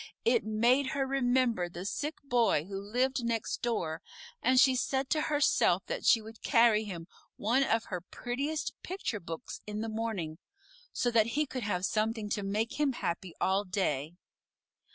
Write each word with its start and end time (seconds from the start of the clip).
It 0.25 0.43
made 0.43 0.87
her 0.97 1.05
remember 1.05 1.69
the 1.69 1.85
Sick 1.85 2.15
Boy 2.23 2.65
who 2.65 2.81
lived 2.81 3.23
next 3.23 3.61
door, 3.61 4.01
and 4.41 4.59
she 4.59 4.75
said 4.75 5.11
to 5.11 5.21
herself 5.29 5.85
that 5.85 6.07
she 6.07 6.23
would 6.23 6.41
carry 6.41 6.85
him 6.85 7.05
one 7.35 7.61
of 7.61 7.83
her 7.83 8.01
prettiest 8.09 8.73
picture 8.81 9.19
books 9.19 9.61
in 9.67 9.81
the 9.81 9.89
morning, 9.89 10.39
so 10.91 11.11
that 11.11 11.27
he 11.37 11.45
could 11.45 11.61
have 11.61 11.85
something 11.85 12.29
to 12.29 12.41
make 12.41 12.79
him 12.79 12.93
happy 12.93 13.35
all 13.39 13.63
day. 13.63 14.15